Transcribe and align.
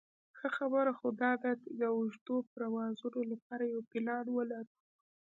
ښه 0.37 0.47
خبره 0.57 0.91
خو 0.99 1.07
داده 1.21 1.51
د 1.79 1.81
اوږدو 1.95 2.35
پروازونو 2.51 3.19
لپاره 3.31 3.63
یو 3.73 3.81
پلان 3.91 4.25
ولرو. 4.31 4.73